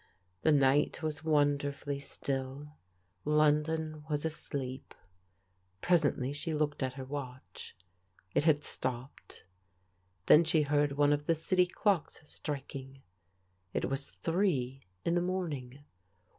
[0.41, 2.73] The night was wonderfully still;
[3.23, 4.95] London was asleep.
[5.79, 7.75] Presently she looked at her watch.
[8.33, 9.43] It had stopped.
[10.25, 13.03] Then she heard one of the city clocks striking.
[13.75, 15.81] It was three in the morning.